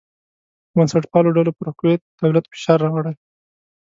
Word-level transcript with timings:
بنسټپالو 0.75 1.35
ډلو 1.37 1.51
پر 1.59 1.67
کویت 1.79 2.01
دولت 2.21 2.45
فشار 2.51 2.77
راوړی. 2.85 3.13